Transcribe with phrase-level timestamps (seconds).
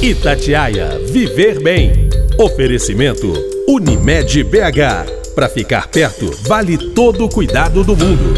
[0.00, 2.08] Itatiaia Viver Bem.
[2.38, 3.32] Oferecimento
[3.66, 5.34] Unimed BH.
[5.34, 8.32] Para ficar perto, vale todo o cuidado do mundo.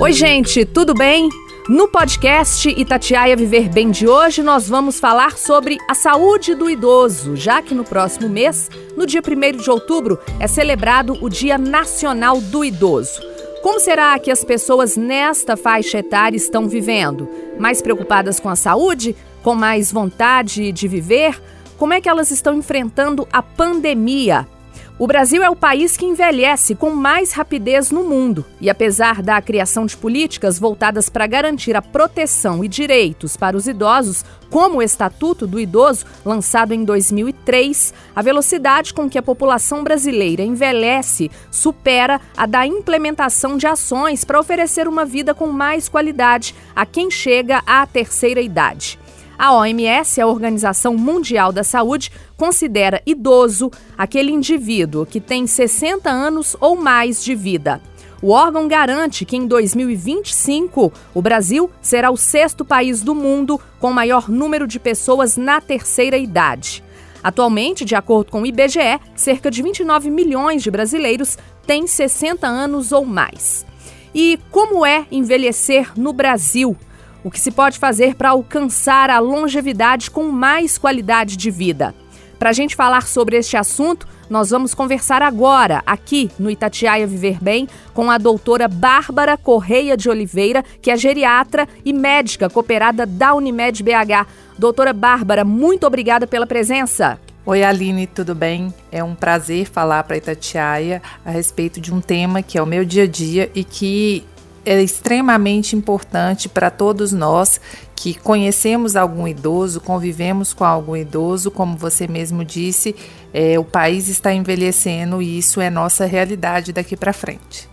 [0.00, 1.28] Oi, gente, tudo bem?
[1.68, 7.36] No podcast Itatiaia Viver Bem de hoje, nós vamos falar sobre a saúde do idoso,
[7.36, 12.40] já que no próximo mês, no dia 1 de outubro, é celebrado o Dia Nacional
[12.40, 13.20] do Idoso.
[13.62, 17.28] Como será que as pessoas nesta faixa etária estão vivendo?
[17.58, 19.14] Mais preocupadas com a saúde?
[19.44, 21.40] Com mais vontade de viver?
[21.76, 24.48] Como é que elas estão enfrentando a pandemia?
[24.96, 28.44] O Brasil é o país que envelhece com mais rapidez no mundo.
[28.60, 33.66] E apesar da criação de políticas voltadas para garantir a proteção e direitos para os
[33.66, 39.82] idosos, como o Estatuto do Idoso, lançado em 2003, a velocidade com que a população
[39.82, 46.54] brasileira envelhece supera a da implementação de ações para oferecer uma vida com mais qualidade
[46.74, 49.03] a quem chega à terceira idade.
[49.38, 56.56] A OMS, a Organização Mundial da Saúde, considera idoso aquele indivíduo que tem 60 anos
[56.60, 57.80] ou mais de vida.
[58.22, 63.92] O órgão garante que em 2025 o Brasil será o sexto país do mundo com
[63.92, 66.82] maior número de pessoas na terceira idade.
[67.22, 72.92] Atualmente, de acordo com o IBGE, cerca de 29 milhões de brasileiros têm 60 anos
[72.92, 73.66] ou mais.
[74.14, 76.76] E como é envelhecer no Brasil?
[77.24, 81.94] O que se pode fazer para alcançar a longevidade com mais qualidade de vida.
[82.38, 87.42] Para a gente falar sobre este assunto, nós vamos conversar agora, aqui no Itatiaia Viver
[87.42, 93.34] Bem, com a doutora Bárbara Correia de Oliveira, que é geriatra e médica cooperada da
[93.34, 94.26] Unimed BH.
[94.58, 97.18] Doutora Bárbara, muito obrigada pela presença.
[97.46, 98.72] Oi, Aline, tudo bem?
[98.90, 102.84] É um prazer falar para Itatiaia a respeito de um tema que é o meu
[102.84, 104.24] dia a dia e que
[104.64, 107.60] é extremamente importante para todos nós
[107.94, 112.94] que conhecemos algum idoso, convivemos com algum idoso, como você mesmo disse,
[113.32, 117.68] é, o país está envelhecendo e isso é nossa realidade daqui para frente.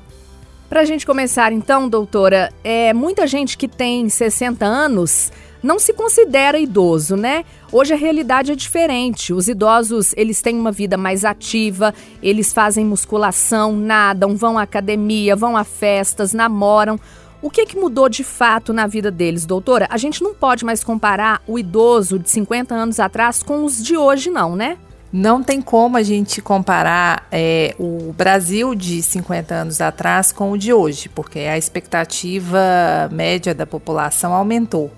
[0.69, 5.93] Para a gente começar, então, doutora, é muita gente que tem 60 anos não se
[5.93, 7.45] considera idoso, né?
[7.71, 9.33] Hoje a realidade é diferente.
[9.33, 15.35] Os idosos, eles têm uma vida mais ativa, eles fazem musculação, nadam, vão à academia,
[15.35, 16.99] vão a festas, namoram.
[17.41, 19.87] O que, que mudou de fato na vida deles, doutora?
[19.89, 23.97] A gente não pode mais comparar o idoso de 50 anos atrás com os de
[23.97, 24.77] hoje, não, né?
[25.11, 30.57] Não tem como a gente comparar é, o Brasil de 50 anos atrás com o
[30.57, 32.59] de hoje, porque a expectativa
[33.11, 34.89] média da população aumentou.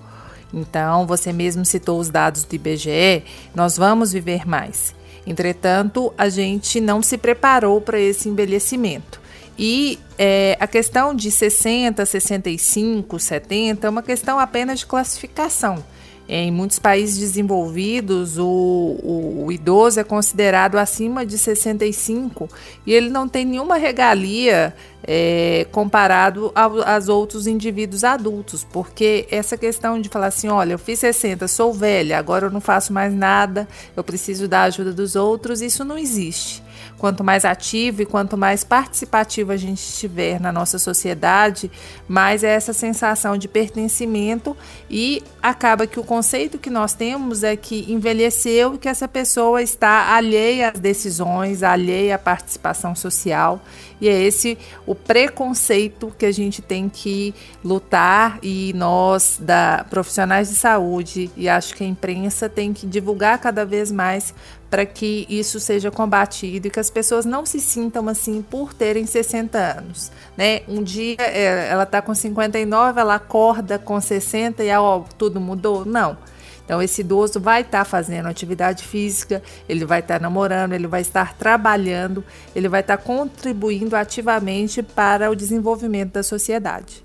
[0.54, 4.94] Então, você mesmo citou os dados do IBGE, nós vamos viver mais.
[5.26, 9.20] Entretanto, a gente não se preparou para esse envelhecimento.
[9.58, 15.82] E é, a questão de 60, 65, 70 é uma questão apenas de classificação.
[16.26, 22.48] Em muitos países desenvolvidos, o, o, o, idoso é considerado acima de 65
[22.86, 24.74] e ele não tem nenhuma regalia
[25.06, 30.78] é, comparado ao, aos outros indivíduos adultos, porque essa questão de falar assim: olha, eu
[30.78, 35.16] fiz 60, sou velha, agora eu não faço mais nada, eu preciso da ajuda dos
[35.16, 36.63] outros, isso não existe.
[36.98, 41.70] Quanto mais ativo e quanto mais participativo a gente estiver na nossa sociedade,
[42.08, 44.56] mais é essa sensação de pertencimento
[44.88, 49.62] e acaba que o conceito que nós temos é que envelheceu e que essa pessoa
[49.62, 53.60] está alheia às decisões, alheia à participação social.
[54.00, 57.34] E é esse o preconceito que a gente tem que
[57.64, 63.38] lutar e nós da profissionais de saúde e acho que a imprensa tem que divulgar
[63.38, 64.34] cada vez mais
[64.74, 69.06] para que isso seja combatido e que as pessoas não se sintam assim por terem
[69.06, 70.62] 60 anos, né?
[70.66, 75.84] Um dia é, ela está com 59, ela acorda com 60 e ó, tudo mudou?
[75.84, 76.18] Não.
[76.64, 80.88] Então, esse idoso vai estar tá fazendo atividade física, ele vai estar tá namorando, ele
[80.88, 87.03] vai estar trabalhando, ele vai estar tá contribuindo ativamente para o desenvolvimento da sociedade.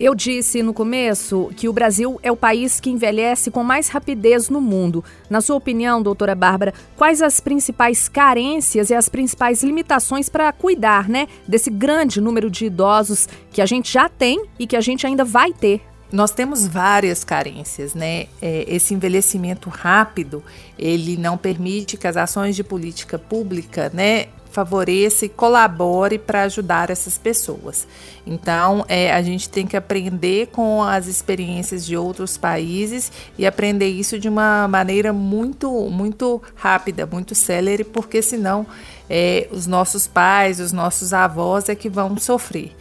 [0.00, 4.48] Eu disse no começo que o Brasil é o país que envelhece com mais rapidez
[4.48, 5.02] no mundo.
[5.28, 11.08] Na sua opinião, doutora Bárbara, quais as principais carências e as principais limitações para cuidar
[11.08, 15.04] né, desse grande número de idosos que a gente já tem e que a gente
[15.04, 15.80] ainda vai ter?
[16.12, 18.28] Nós temos várias carências, né?
[18.40, 20.42] É, esse envelhecimento rápido,
[20.78, 26.90] ele não permite que as ações de política pública, né, favoreça e colabore para ajudar
[26.90, 27.86] essas pessoas.
[28.26, 33.88] Então, é, a gente tem que aprender com as experiências de outros países e aprender
[33.88, 38.66] isso de uma maneira muito, muito rápida, muito célere, porque senão
[39.08, 42.72] é, os nossos pais, os nossos avós é que vão sofrer.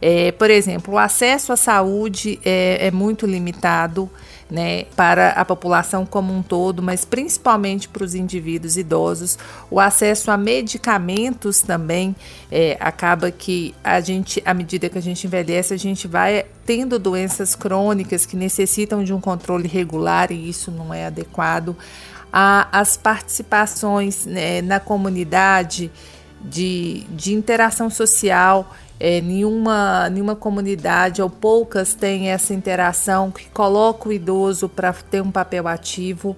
[0.00, 4.10] É, por exemplo, o acesso à saúde é, é muito limitado
[4.50, 9.38] né, para a população como um todo, mas principalmente para os indivíduos idosos.
[9.70, 12.14] O acesso a medicamentos também
[12.50, 16.98] é, acaba que a gente, à medida que a gente envelhece, a gente vai tendo
[16.98, 21.76] doenças crônicas que necessitam de um controle regular e isso não é adequado.
[22.32, 25.90] as participações né, na comunidade
[26.40, 34.08] de, de interação social é, nenhuma, nenhuma comunidade ou poucas têm essa interação que coloca
[34.08, 36.36] o idoso para ter um papel ativo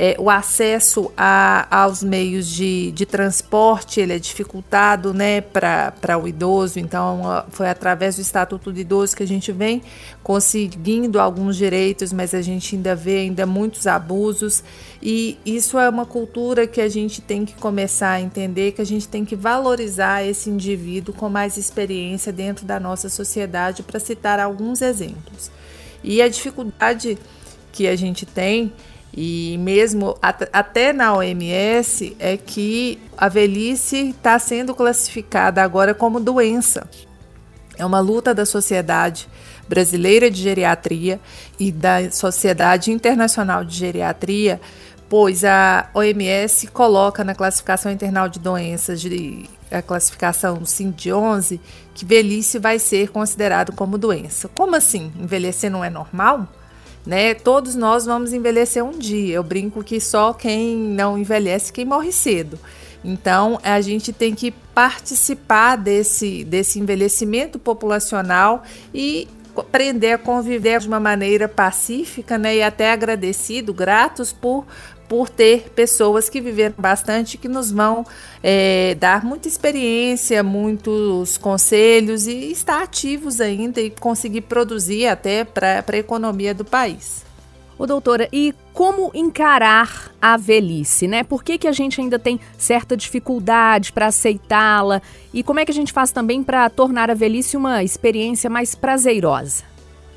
[0.00, 6.28] é, o acesso a, aos meios de, de transporte ele é dificultado né, para o
[6.28, 9.82] idoso, então foi através do Estatuto do Idoso que a gente vem
[10.22, 14.62] conseguindo alguns direitos, mas a gente ainda vê ainda muitos abusos
[15.02, 18.86] e isso é uma cultura que a gente tem que começar a entender, que a
[18.86, 24.38] gente tem que valorizar esse indivíduo com mais experiência dentro da nossa sociedade, para citar
[24.38, 25.50] alguns exemplos.
[26.04, 27.18] E a dificuldade
[27.72, 28.72] que a gente tem
[29.12, 30.16] e mesmo
[30.52, 36.88] até na OMS é que a velhice está sendo classificada agora como doença.
[37.76, 39.28] É uma luta da Sociedade
[39.68, 41.20] Brasileira de Geriatria
[41.58, 44.60] e da Sociedade Internacional de Geriatria,
[45.08, 51.60] pois a OMS coloca na classificação internal de doenças, de, a classificação CIN-11,
[51.94, 54.48] que velhice vai ser considerado como doença.
[54.48, 55.12] Como assim?
[55.18, 56.48] Envelhecer não é normal?
[57.08, 57.32] Né?
[57.32, 59.36] Todos nós vamos envelhecer um dia.
[59.36, 62.58] Eu brinco que só quem não envelhece quem morre cedo.
[63.02, 68.62] Então, a gente tem que participar desse, desse envelhecimento populacional
[68.92, 69.26] e
[69.56, 74.66] aprender a conviver de uma maneira pacífica né, e até agradecido, gratos por
[75.08, 78.04] por ter pessoas que viveram bastante, que nos vão
[78.42, 85.84] é, dar muita experiência, muitos conselhos e estar ativos ainda e conseguir produzir até para
[85.86, 87.26] a economia do país.
[87.78, 91.22] Ô doutora, e como encarar a velhice, né?
[91.22, 95.00] Por que, que a gente ainda tem certa dificuldade para aceitá-la?
[95.32, 98.74] E como é que a gente faz também para tornar a velhice uma experiência mais
[98.74, 99.62] prazerosa?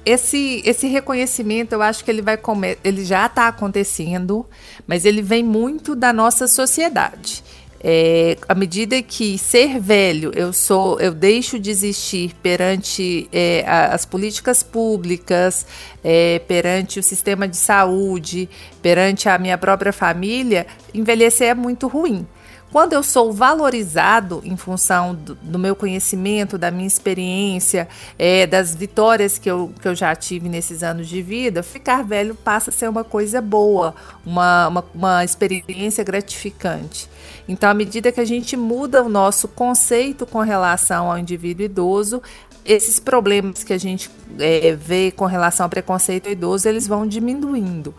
[0.05, 2.39] Esse, esse reconhecimento, eu acho que ele vai
[2.83, 4.45] ele já está acontecendo,
[4.87, 7.43] mas ele vem muito da nossa sociedade.
[7.83, 14.05] É, à medida que ser velho, eu sou, eu deixo de existir perante é, as
[14.05, 15.65] políticas públicas,
[16.03, 18.47] é, perante o sistema de saúde,
[18.83, 22.27] perante a minha própria família, envelhecer é muito ruim.
[22.71, 27.85] Quando eu sou valorizado em função do, do meu conhecimento, da minha experiência,
[28.17, 32.33] é, das vitórias que eu, que eu já tive nesses anos de vida, ficar velho
[32.33, 33.93] passa a ser uma coisa boa,
[34.25, 37.09] uma, uma, uma experiência gratificante.
[37.45, 42.21] Então, à medida que a gente muda o nosso conceito com relação ao indivíduo idoso,
[42.63, 44.09] esses problemas que a gente
[44.39, 47.93] é, vê com relação ao preconceito idoso, eles vão diminuindo.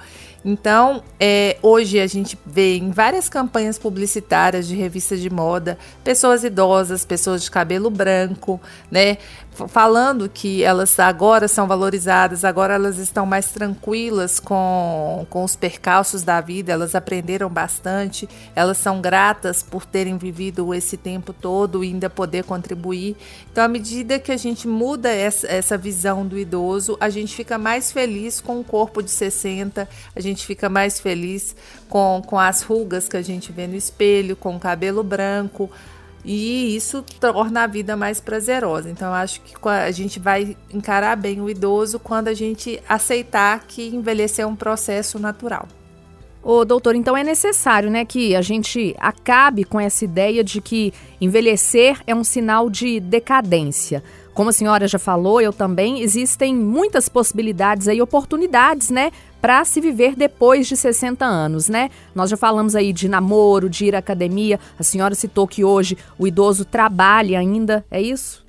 [0.45, 6.43] Então, é, hoje a gente vê em várias campanhas publicitárias de revistas de moda pessoas
[6.43, 8.61] idosas, pessoas de cabelo branco,
[8.91, 9.19] né?
[9.69, 16.23] falando que elas agora são valorizadas, agora elas estão mais tranquilas com, com os percalços
[16.23, 21.89] da vida, elas aprenderam bastante, elas são gratas por terem vivido esse tempo todo e
[21.89, 23.17] ainda poder contribuir.
[23.51, 27.59] Então, à medida que a gente muda essa, essa visão do idoso, a gente fica
[27.59, 29.87] mais feliz com o corpo de 60,
[30.17, 31.55] a gente fica mais feliz
[31.89, 35.71] com, com as rugas que a gente vê no espelho, com o cabelo branco
[36.25, 38.89] e isso torna a vida mais prazerosa.
[38.89, 43.65] Então, eu acho que a gente vai encarar bem o idoso quando a gente aceitar
[43.67, 45.67] que envelhecer é um processo natural.
[46.43, 50.93] Ô, doutor, então é necessário, né, que a gente acabe com essa ideia de que
[51.21, 54.03] envelhecer é um sinal de decadência.
[54.35, 59.11] Como a senhora já falou, eu também, existem muitas possibilidades aí, oportunidades, né,
[59.43, 61.91] para se viver depois de 60 anos, né?
[62.15, 64.59] Nós já falamos aí de namoro, de ir à academia.
[64.79, 68.43] A senhora citou que hoje o idoso trabalha ainda, é isso?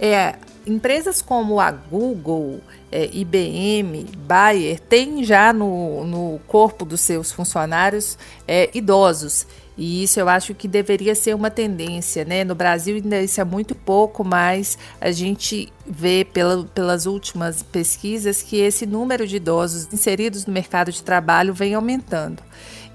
[0.00, 0.34] É,
[0.68, 2.60] empresas como a Google,
[2.90, 9.46] é, IBM, Bayer, têm já no, no corpo dos seus funcionários é, idosos.
[9.78, 12.42] E isso eu acho que deveria ser uma tendência, né?
[12.42, 18.42] No Brasil ainda isso é muito pouco, mas a gente vê pela, pelas últimas pesquisas
[18.42, 22.42] que esse número de idosos inseridos no mercado de trabalho vem aumentando.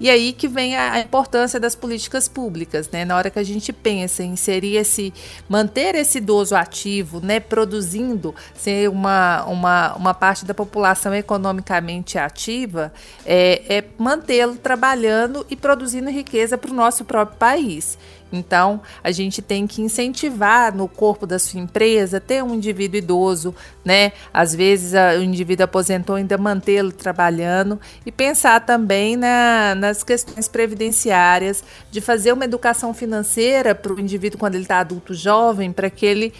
[0.00, 3.04] E aí que vem a, importância das políticas públicas, né?
[3.04, 5.12] Na hora que a gente pensa em inserir esse,
[5.48, 12.92] manter esse idoso ativo, né, produzindo, ser uma, uma, uma parte da população economicamente ativa,
[13.24, 17.98] é, é mantê-lo trabalhando e produzindo riqueza para o nosso próprio país.
[18.34, 23.54] Então, a gente tem que incentivar no corpo da sua empresa ter um indivíduo idoso,
[23.84, 24.12] né?
[24.32, 30.48] Às vezes a, o indivíduo aposentou ainda mantê-lo trabalhando e pensar também na, nas questões
[30.48, 35.88] previdenciárias, de fazer uma educação financeira para o indivíduo quando ele está adulto jovem, para
[35.88, 36.32] que ele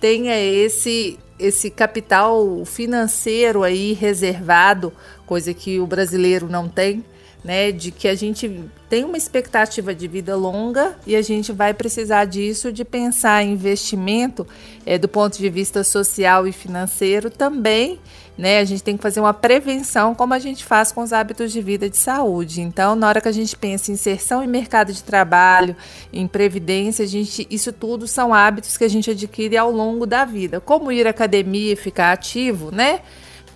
[0.00, 4.92] tenha esse esse capital financeiro aí reservado,
[5.26, 7.04] coisa que o brasileiro não tem,
[7.44, 11.74] né, de que a gente tem uma expectativa de vida longa e a gente vai
[11.74, 14.46] precisar disso de pensar em investimento
[14.86, 17.98] é, do ponto de vista social e financeiro também.
[18.38, 21.52] Né, a gente tem que fazer uma prevenção, como a gente faz com os hábitos
[21.52, 22.62] de vida de saúde.
[22.62, 25.76] Então, na hora que a gente pensa em inserção em mercado de trabalho,
[26.10, 30.24] em previdência, a gente, isso tudo são hábitos que a gente adquire ao longo da
[30.24, 30.60] vida.
[30.60, 33.00] Como ir à academia e ficar ativo, né?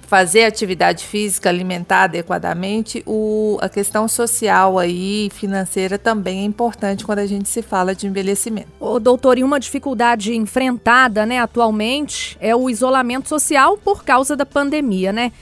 [0.07, 7.19] Fazer atividade física, alimentar adequadamente, o, a questão social aí, financeira também é importante quando
[7.19, 8.69] a gente se fala de envelhecimento.
[8.79, 14.47] O doutor, e uma dificuldade enfrentada, né, atualmente é o isolamento social por causa da
[14.47, 15.33] pandemia, né?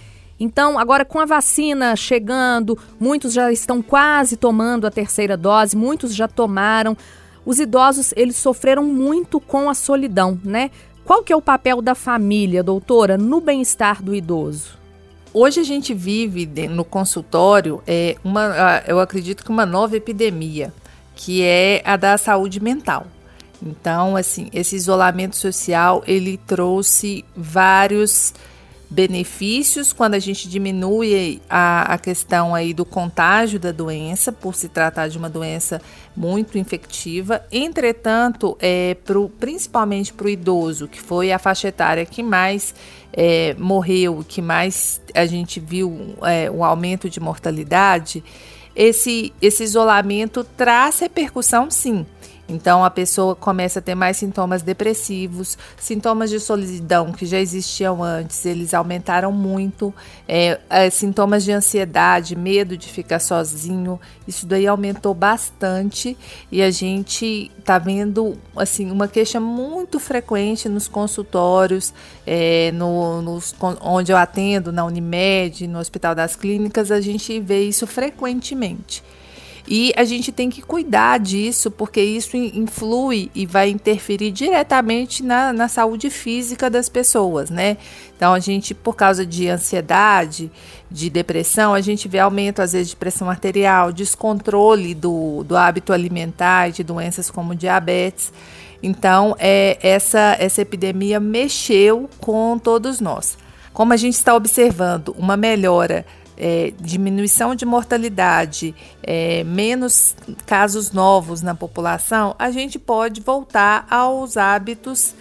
[0.40, 6.14] Então, agora com a vacina chegando, muitos já estão quase tomando a terceira dose, muitos
[6.14, 6.96] já tomaram.
[7.46, 10.70] Os idosos, eles sofreram muito com a solidão, né?
[11.04, 14.78] Qual que é o papel da família, doutora, no bem-estar do idoso?
[15.34, 20.72] Hoje a gente vive no consultório é uma, eu acredito que uma nova epidemia,
[21.14, 23.06] que é a da saúde mental.
[23.62, 28.32] Então, assim, esse isolamento social ele trouxe vários
[28.94, 34.68] benefícios quando a gente diminui a, a questão aí do contágio da doença, por se
[34.68, 35.82] tratar de uma doença
[36.16, 37.44] muito infectiva.
[37.50, 42.72] Entretanto, é, pro, principalmente para o idoso, que foi a faixa etária que mais
[43.12, 48.22] é, morreu, que mais a gente viu é, um aumento de mortalidade,
[48.76, 52.06] esse, esse isolamento traz repercussão sim
[52.54, 58.02] então a pessoa começa a ter mais sintomas depressivos, sintomas de solidão que já existiam
[58.02, 59.92] antes, eles aumentaram muito,
[60.28, 66.16] é, é, sintomas de ansiedade, medo de ficar sozinho, isso daí aumentou bastante
[66.50, 71.92] e a gente está vendo assim uma queixa muito frequente nos consultórios,
[72.26, 77.64] é, no, nos, onde eu atendo, na Unimed, no Hospital das Clínicas, a gente vê
[77.64, 79.02] isso frequentemente.
[79.66, 85.54] E a gente tem que cuidar disso, porque isso influi e vai interferir diretamente na,
[85.54, 87.78] na saúde física das pessoas, né?
[88.14, 90.50] Então, a gente, por causa de ansiedade,
[90.90, 95.94] de depressão, a gente vê aumento, às vezes, de pressão arterial, descontrole do, do hábito
[95.94, 98.32] alimentar e de doenças como diabetes.
[98.82, 103.38] Então, é, essa, essa epidemia mexeu com todos nós.
[103.72, 106.04] Como a gente está observando uma melhora
[106.36, 110.14] é, diminuição de mortalidade, é, menos
[110.46, 115.14] casos novos na população, a gente pode voltar aos hábitos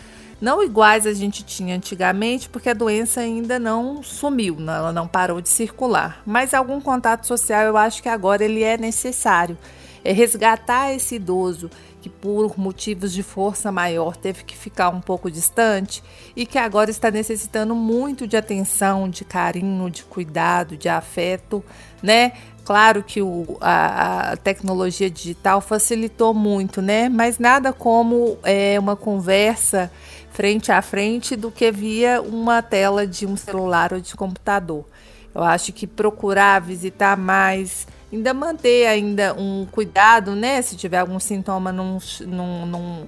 [0.44, 5.40] não iguais a gente tinha antigamente, porque a doença ainda não sumiu, ela não parou
[5.40, 6.22] de circular.
[6.26, 9.58] Mas algum contato social eu acho que agora ele é necessário.
[10.04, 11.70] É resgatar esse idoso
[12.02, 16.04] que por motivos de força maior teve que ficar um pouco distante
[16.36, 21.64] e que agora está necessitando muito de atenção, de carinho, de cuidado, de afeto,
[22.02, 22.34] né?
[22.66, 27.08] Claro que o, a, a, tecnologia digital facilitou muito, né?
[27.10, 29.92] Mas nada como é, uma conversa
[30.32, 34.86] frente a frente do que via uma tela de um celular ou de computador.
[35.34, 40.62] Eu acho que procurar visitar mais ainda manter ainda um cuidado, né?
[40.62, 43.08] Se tiver algum sintoma, não, não, não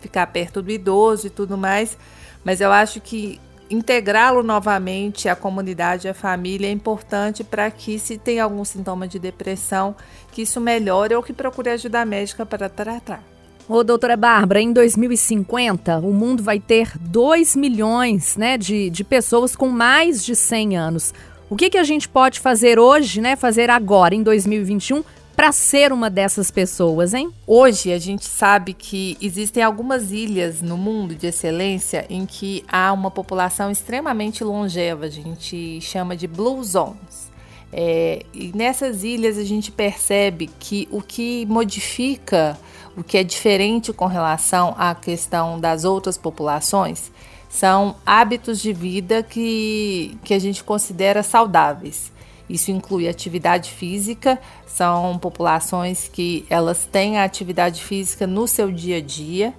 [0.00, 1.96] ficar perto do idoso e tudo mais.
[2.44, 3.40] Mas eu acho que
[3.70, 9.18] integrá-lo novamente à comunidade, à família, é importante para que, se tem algum sintoma de
[9.18, 9.96] depressão,
[10.30, 13.22] que isso melhore ou que procure ajuda médica para tratar.
[13.68, 19.54] Ô, doutora Bárbara, em 2050, o mundo vai ter 2 milhões né, de, de pessoas
[19.54, 21.14] com mais de 100 anos.
[21.52, 23.36] O que, que a gente pode fazer hoje, né?
[23.36, 25.04] Fazer agora, em 2021,
[25.36, 27.30] para ser uma dessas pessoas, hein?
[27.46, 32.90] Hoje a gente sabe que existem algumas ilhas no mundo de excelência em que há
[32.90, 37.30] uma população extremamente longeva, a gente chama de blue zones.
[37.70, 42.58] É, e nessas ilhas a gente percebe que o que modifica,
[42.96, 47.12] o que é diferente com relação à questão das outras populações,
[47.52, 52.10] são hábitos de vida que, que a gente considera saudáveis.
[52.48, 58.96] Isso inclui atividade física, são populações que elas têm a atividade física no seu dia
[58.96, 59.52] a dia.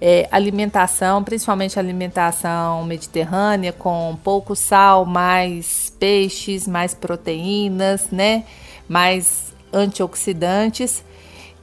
[0.00, 8.44] É, alimentação, principalmente alimentação mediterrânea, com pouco sal, mais peixes, mais proteínas, né?
[8.88, 11.04] Mais antioxidantes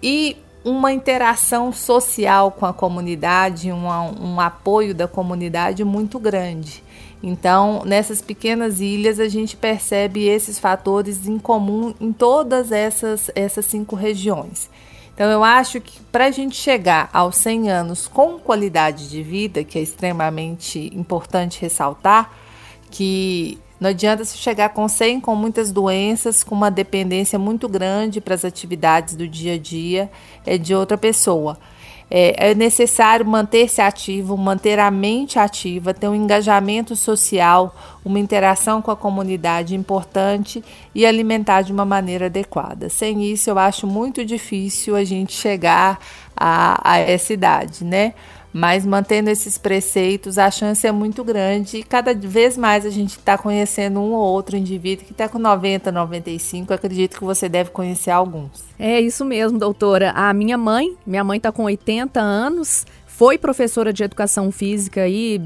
[0.03, 6.83] e uma interação social com a comunidade, um, um apoio da comunidade muito grande.
[7.21, 13.65] Então, nessas pequenas ilhas, a gente percebe esses fatores em comum em todas essas, essas
[13.65, 14.69] cinco regiões.
[15.13, 19.65] Então, eu acho que para a gente chegar aos 100 anos com qualidade de vida,
[19.65, 22.31] que é extremamente importante ressaltar,
[22.89, 28.19] que não adianta se chegar com 100 com muitas doenças, com uma dependência muito grande
[28.19, 30.11] para as atividades do dia a dia
[30.45, 31.57] é de outra pessoa.
[32.11, 38.81] É, é necessário manter-se ativo, manter a mente ativa, ter um engajamento social, uma interação
[38.81, 42.89] com a comunidade importante e alimentar de uma maneira adequada.
[42.89, 45.99] Sem isso, eu acho muito difícil a gente chegar
[46.35, 48.15] a, a essa idade, né?
[48.51, 53.11] Mas mantendo esses preceitos, a chance é muito grande e cada vez mais a gente
[53.11, 56.73] está conhecendo um ou outro indivíduo que está com 90, 95.
[56.73, 58.63] Acredito que você deve conhecer alguns.
[58.77, 60.11] É isso mesmo, doutora.
[60.11, 65.39] A minha mãe, minha mãe está com 80 anos, foi professora de educação física e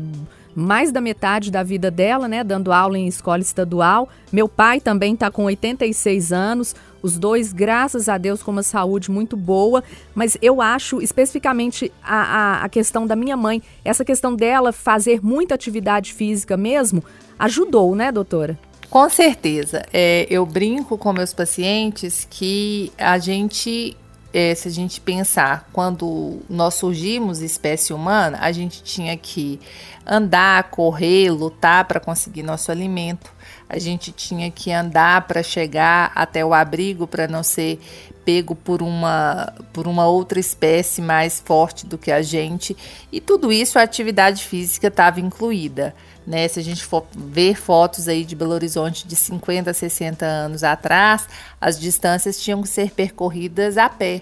[0.56, 4.10] mais da metade da vida dela, né, dando aula em escola estadual.
[4.32, 9.12] Meu pai também está com 86 anos, os dois, graças a Deus, com uma saúde
[9.12, 9.84] muito boa,
[10.16, 15.24] mas eu acho especificamente a, a, a questão da minha mãe, essa questão dela fazer
[15.24, 17.04] muita atividade física mesmo,
[17.38, 18.58] ajudou, né, doutora?
[18.90, 19.84] Com certeza.
[19.92, 23.98] É, eu brinco com meus pacientes que a gente
[24.34, 29.60] é, se a gente pensar, quando nós surgimos espécie humana, a gente tinha que
[30.06, 33.32] andar, correr, lutar para conseguir nosso alimento.
[33.74, 37.80] A gente tinha que andar para chegar até o abrigo para não ser
[38.24, 42.78] pego por uma, por uma outra espécie mais forte do que a gente.
[43.12, 45.96] E tudo isso a atividade física estava incluída.
[46.26, 46.48] Né?
[46.48, 51.28] Se a gente for ver fotos aí de Belo Horizonte de 50, 60 anos atrás,
[51.60, 54.22] as distâncias tinham que ser percorridas a pé.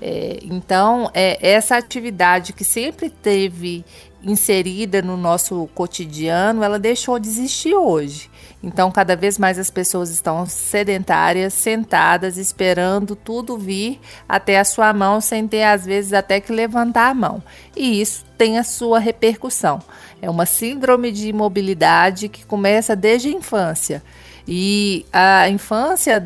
[0.00, 3.84] É, então, é, essa atividade que sempre teve
[4.22, 8.30] inserida no nosso cotidiano, ela deixou de existir hoje.
[8.62, 14.92] Então, cada vez mais as pessoas estão sedentárias, sentadas, esperando tudo vir até a sua
[14.92, 17.42] mão, sem ter, às vezes, até que levantar a mão.
[17.76, 19.80] E isso tem a sua repercussão.
[20.20, 24.02] É uma síndrome de imobilidade que começa desde a infância.
[24.48, 26.24] E a infância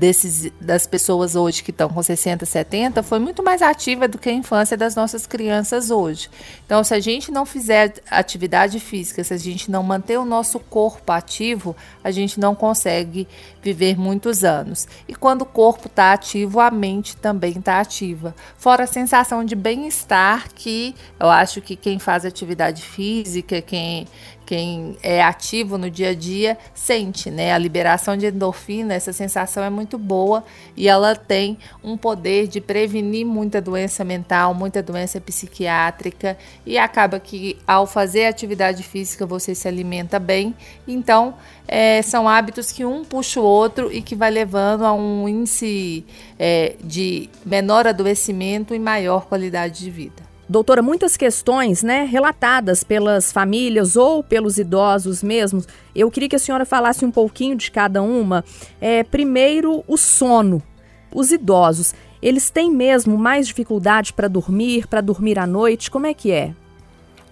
[0.00, 4.30] desses, das pessoas hoje que estão com 60, 70 foi muito mais ativa do que
[4.30, 6.30] a infância das nossas crianças hoje.
[6.64, 10.58] Então, se a gente não fizer atividade física, se a gente não manter o nosso
[10.58, 13.28] corpo ativo, a gente não consegue
[13.62, 14.88] viver muitos anos.
[15.06, 18.34] E quando o corpo está ativo, a mente também está ativa.
[18.56, 24.08] Fora a sensação de bem-estar que eu acho que quem faz atividade física, quem
[24.50, 27.52] quem é ativo no dia a dia sente, né?
[27.52, 30.42] A liberação de endorfina, essa sensação é muito boa
[30.76, 36.36] e ela tem um poder de prevenir muita doença mental, muita doença psiquiátrica
[36.66, 40.52] e acaba que ao fazer atividade física você se alimenta bem.
[40.84, 41.36] Então,
[41.68, 46.04] é, são hábitos que um puxa o outro e que vai levando a um índice
[46.36, 50.29] é, de menor adoecimento e maior qualidade de vida.
[50.50, 55.64] Doutora, muitas questões, né, relatadas pelas famílias ou pelos idosos mesmos.
[55.94, 58.44] Eu queria que a senhora falasse um pouquinho de cada uma.
[58.80, 60.60] É, primeiro, o sono.
[61.14, 65.88] Os idosos, eles têm mesmo mais dificuldade para dormir, para dormir à noite?
[65.88, 66.52] Como é que é?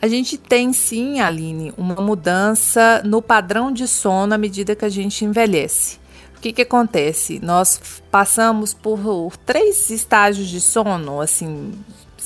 [0.01, 4.89] A gente tem sim, Aline, uma mudança no padrão de sono à medida que a
[4.89, 5.99] gente envelhece.
[6.37, 7.41] O que, que acontece?
[7.43, 11.73] Nós passamos por três estágios de sono, assim,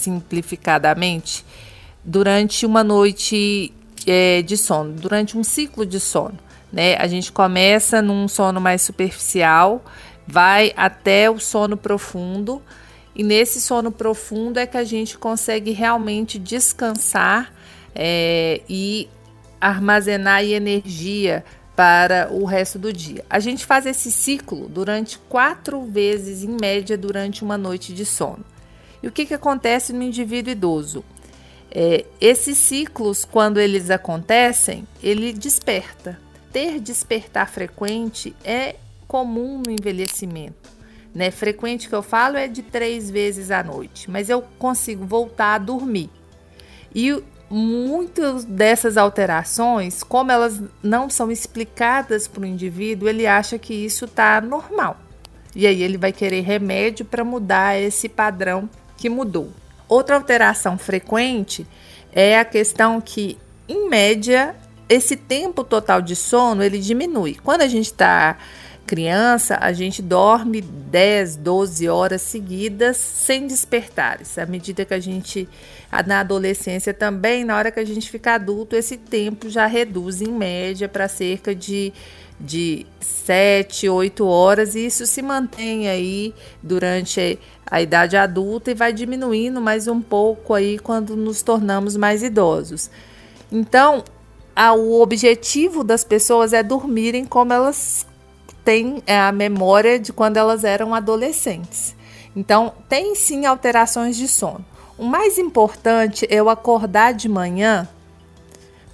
[0.03, 1.45] simplificadamente,
[2.05, 3.73] durante uma noite
[4.07, 6.39] é, de sono, durante um ciclo de sono.
[6.73, 6.97] Né?
[6.97, 9.85] A gente começa num sono mais superficial,
[10.27, 12.63] vai até o sono profundo,
[13.15, 17.53] e nesse sono profundo é que a gente consegue realmente descansar
[17.95, 19.09] é, e
[19.61, 21.45] armazenar energia
[21.77, 23.25] para o resto do dia.
[23.29, 28.45] A gente faz esse ciclo durante quatro vezes, em média, durante uma noite de sono.
[29.03, 31.05] E o que, que acontece no indivíduo idoso?
[31.71, 36.19] É, esses ciclos, quando eles acontecem, ele desperta.
[36.53, 38.77] Ter despertar frequente é
[39.09, 40.71] comum no envelhecimento.
[41.15, 41.31] Né?
[41.31, 45.59] Frequente que eu falo é de três vezes à noite, mas eu consigo voltar a
[45.59, 46.11] dormir.
[46.95, 53.75] E muitas dessas alterações, como elas não são explicadas para o indivíduo, ele acha que
[53.75, 54.99] isso está normal.
[55.55, 58.69] E aí ele vai querer remédio para mudar esse padrão
[59.03, 59.51] que mudou.
[59.89, 61.67] Outra alteração frequente
[62.13, 63.37] é a questão que,
[63.69, 64.55] em média,
[64.89, 67.35] esse tempo total de sono ele diminui.
[67.35, 68.39] Quando a gente está
[68.87, 74.39] criança, a gente dorme 10, 12 horas seguidas sem despertares.
[74.39, 75.49] À medida que a gente,
[76.07, 80.31] na adolescência também, na hora que a gente fica adulto, esse tempo já reduz em
[80.31, 81.93] média para cerca de,
[82.43, 88.93] de 7, 8 horas, e isso se mantém aí durante a idade adulta e vai
[88.93, 92.91] diminuindo mais um pouco aí quando nos tornamos mais idosos.
[93.51, 94.03] Então,
[94.57, 98.05] a, o objetivo das pessoas é dormirem como elas
[98.65, 101.95] têm é, a memória de quando elas eram adolescentes.
[102.35, 104.65] Então, tem sim alterações de sono.
[104.99, 107.89] O mais importante é eu acordar de manhã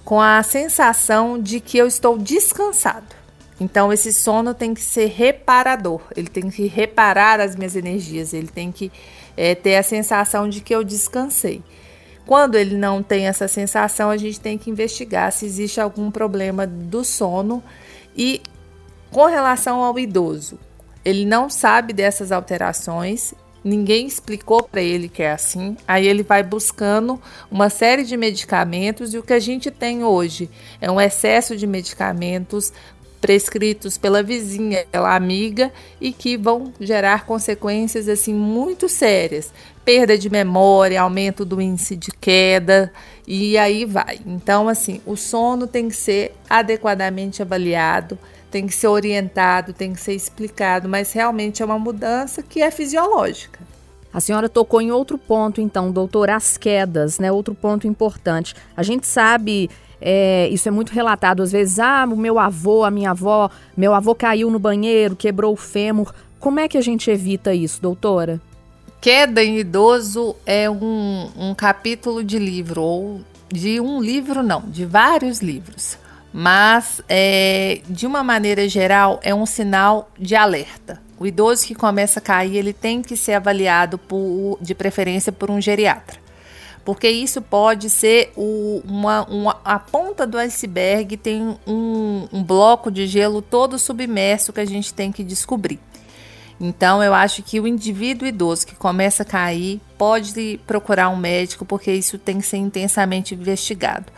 [0.05, 3.18] com a sensação de que eu estou descansado.
[3.59, 8.47] Então, esse sono tem que ser reparador, ele tem que reparar as minhas energias, ele
[8.47, 8.91] tem que
[9.35, 11.61] é, ter a sensação de que eu descansei.
[12.25, 16.67] Quando ele não tem essa sensação, a gente tem que investigar se existe algum problema
[16.67, 17.63] do sono.
[18.15, 18.41] E
[19.09, 20.59] com relação ao idoso,
[21.03, 25.75] ele não sabe dessas alterações, ninguém explicou para ele que é assim.
[25.87, 27.19] Aí ele vai buscando
[27.49, 31.65] uma série de medicamentos e o que a gente tem hoje é um excesso de
[31.65, 32.71] medicamentos
[33.19, 39.53] prescritos pela vizinha, pela amiga e que vão gerar consequências assim muito sérias,
[39.85, 42.91] perda de memória, aumento do índice de queda
[43.27, 44.19] e aí vai.
[44.25, 48.17] Então assim, o sono tem que ser adequadamente avaliado,
[48.49, 52.71] tem que ser orientado, tem que ser explicado, mas realmente é uma mudança que é
[52.71, 53.59] fisiológica.
[54.11, 57.31] A senhora tocou em outro ponto, então, doutor, as quedas, né?
[57.31, 58.55] Outro ponto importante.
[58.75, 59.69] A gente sabe
[60.01, 61.79] é, isso é muito relatado às vezes.
[61.79, 66.13] Ah, o meu avô, a minha avó, meu avô caiu no banheiro, quebrou o fêmur.
[66.39, 68.39] Como é que a gente evita isso, doutora?
[69.01, 74.85] Queda em idoso é um, um capítulo de livro, ou de um livro, não, de
[74.85, 75.97] vários livros.
[76.31, 81.01] Mas, é, de uma maneira geral, é um sinal de alerta.
[81.17, 85.49] O idoso que começa a cair, ele tem que ser avaliado por, de preferência por
[85.49, 86.28] um geriatra
[86.89, 92.89] porque isso pode ser o, uma, uma, a ponta do iceberg, tem um, um bloco
[92.89, 95.79] de gelo todo submerso que a gente tem que descobrir.
[96.59, 101.63] Então, eu acho que o indivíduo idoso que começa a cair pode procurar um médico,
[101.63, 104.11] porque isso tem que ser intensamente investigado.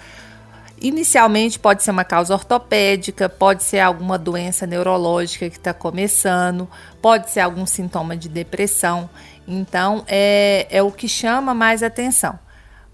[0.79, 6.69] Inicialmente, pode ser uma causa ortopédica, pode ser alguma doença neurológica que está começando,
[7.01, 9.09] pode ser algum sintoma de depressão.
[9.45, 12.39] Então, é, é o que chama mais atenção.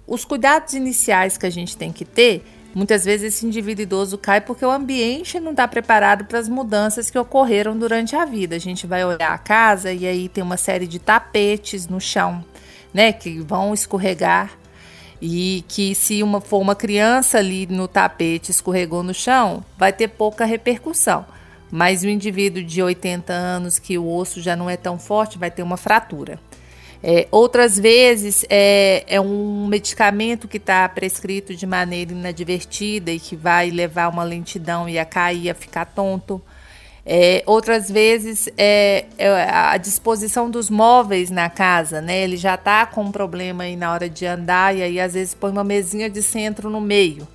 [0.08, 4.40] Os cuidados iniciais que a gente tem que ter, muitas vezes esse indivíduo idoso cai
[4.40, 8.56] porque o ambiente não está preparado para as mudanças que ocorreram durante a vida.
[8.56, 12.42] A gente vai olhar a casa e aí tem uma série de tapetes no chão,
[12.94, 14.58] né, que vão escorregar
[15.22, 20.08] e que se uma for uma criança ali no tapete escorregou no chão, vai ter
[20.08, 21.26] pouca repercussão.
[21.70, 25.52] Mas o indivíduo de 80 anos que o osso já não é tão forte vai
[25.52, 26.40] ter uma fratura.
[27.04, 33.36] É, outras vezes é, é um medicamento que está prescrito de maneira inadvertida e que
[33.36, 36.42] vai levar uma lentidão e a cair, a ficar tonto.
[37.10, 42.22] É, outras vezes é, é, a disposição dos móveis na casa, né?
[42.22, 45.34] Ele já está com um problema aí na hora de andar e aí às vezes
[45.34, 47.26] põe uma mesinha de centro no meio,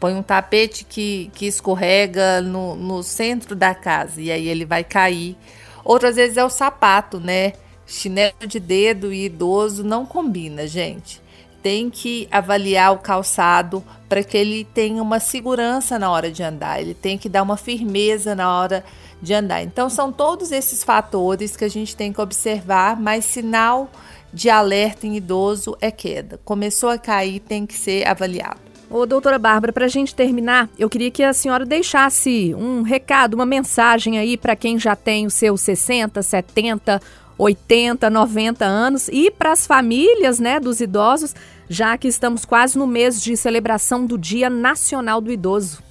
[0.00, 4.82] põe um tapete que, que escorrega no, no centro da casa e aí ele vai
[4.82, 5.36] cair.
[5.84, 7.52] Outras vezes é o sapato, né?
[7.86, 11.22] Chinelo de dedo e idoso não combina, gente.
[11.62, 16.80] Tem que avaliar o calçado para que ele tenha uma segurança na hora de andar,
[16.80, 18.84] ele tem que dar uma firmeza na hora
[19.20, 19.62] de andar.
[19.62, 23.90] Então, são todos esses fatores que a gente tem que observar, mas sinal
[24.32, 26.38] de alerta em idoso é queda.
[26.44, 28.60] Começou a cair, tem que ser avaliado.
[28.90, 33.34] Ô, doutora Bárbara, para a gente terminar, eu queria que a senhora deixasse um recado,
[33.34, 37.00] uma mensagem aí para quem já tem os seus 60, 70
[37.38, 41.34] 80, 90 anos e para as famílias, né, dos idosos,
[41.68, 45.82] já que estamos quase no mês de celebração do Dia Nacional do Idoso.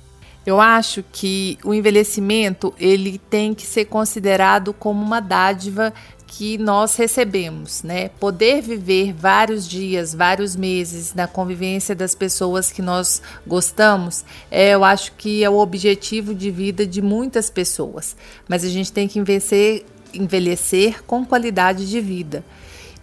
[0.46, 5.94] Eu acho que o envelhecimento ele tem que ser considerado como uma dádiva
[6.36, 8.10] que nós recebemos, né?
[8.10, 14.84] Poder viver vários dias, vários meses na convivência das pessoas que nós gostamos, é, eu
[14.84, 18.18] acho que é o objetivo de vida de muitas pessoas.
[18.50, 22.44] Mas a gente tem que envelhecer envelhecer com qualidade de vida.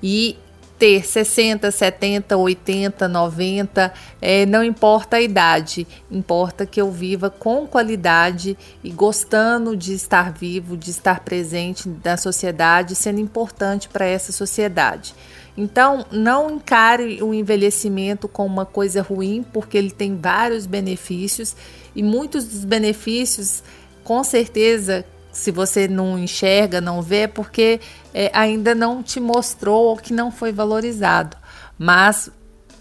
[0.02, 0.36] E
[0.80, 7.66] ter 60, 70, 80, 90, é, não importa a idade, importa que eu viva com
[7.66, 14.32] qualidade e gostando de estar vivo, de estar presente na sociedade, sendo importante para essa
[14.32, 15.14] sociedade.
[15.54, 21.54] Então, não encare o envelhecimento como uma coisa ruim, porque ele tem vários benefícios
[21.94, 23.62] e muitos dos benefícios,
[24.02, 27.80] com certeza, se você não enxerga, não vê, é porque
[28.12, 31.36] é, ainda não te mostrou ou que não foi valorizado.
[31.78, 32.30] Mas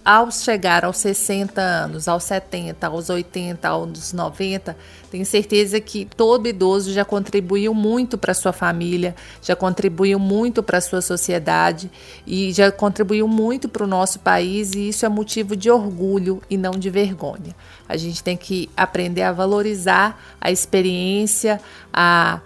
[0.04, 4.76] ao chegar aos 60 anos, aos 70, aos 80, aos 90,
[5.12, 10.82] tenho certeza que todo idoso já contribuiu muito para sua família, já contribuiu muito para
[10.82, 11.92] sua sociedade
[12.26, 16.58] e já contribuiu muito para o nosso país e isso é motivo de orgulho e
[16.58, 17.56] não de vergonha.
[17.90, 21.60] A gente tem que aprender a valorizar a experiência,
[21.92, 22.40] a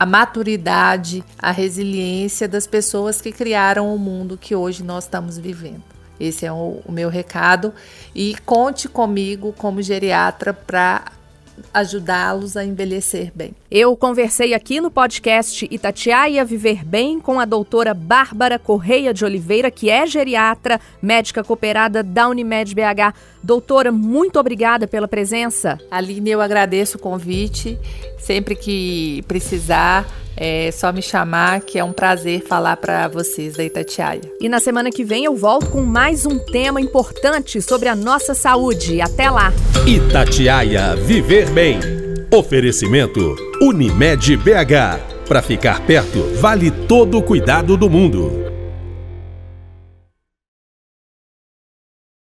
[0.00, 5.82] a maturidade, a resiliência das pessoas que criaram o mundo que hoje nós estamos vivendo.
[6.18, 7.70] Esse é o, o meu recado.
[8.14, 11.12] E conte comigo como geriatra para
[11.74, 13.54] ajudá-los a envelhecer bem.
[13.70, 19.70] Eu conversei aqui no podcast Itatiaia Viver Bem com a doutora Bárbara Correia de Oliveira,
[19.70, 23.14] que é geriatra, médica cooperada da Unimed BH.
[23.40, 25.78] Doutora, muito obrigada pela presença.
[25.88, 27.78] Aline, eu agradeço o convite.
[28.18, 30.04] Sempre que precisar,
[30.36, 34.22] é só me chamar, que é um prazer falar para vocês da Itatiaia.
[34.40, 38.34] E na semana que vem eu volto com mais um tema importante sobre a nossa
[38.34, 39.00] saúde.
[39.00, 39.52] Até lá!
[39.86, 42.09] Itatiaia Viver Bem.
[42.32, 45.26] Oferecimento Unimed BH.
[45.26, 48.49] Para ficar perto, vale todo o cuidado do mundo.